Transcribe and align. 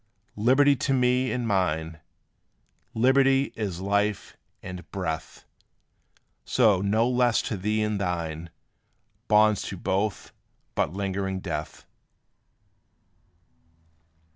Liberty 0.39 0.75
to 0.77 0.93
me 0.95 1.31
and 1.31 1.47
mine 1.47 1.99
Liberty 2.95 3.53
is 3.55 3.81
life 3.81 4.35
and 4.63 4.89
breath! 4.89 5.45
So 6.43 6.81
no 6.81 7.07
less 7.07 7.43
to 7.43 7.55
thee 7.55 7.83
and 7.83 8.01
thine 8.01 8.49
Bonds 9.27 9.61
to 9.67 9.77
both 9.77 10.33
but 10.73 10.91
lingering 10.91 11.39
death. 11.39 11.85